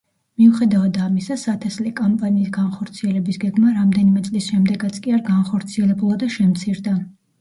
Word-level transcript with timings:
მიუხედავად 0.41 0.95
ამისა, 1.07 1.35
სათესლე 1.41 1.91
კამპანიის 1.99 2.49
განხორციელების 2.57 3.39
გეგმა 3.43 3.75
რამდენიმე 3.77 4.25
წლის 4.29 4.49
შემდეგაც 4.55 4.99
კი 5.05 5.15
არ 5.19 5.23
განხორციელებულა 5.29 6.19
და 6.25 6.35
შემცირდა. 6.39 6.97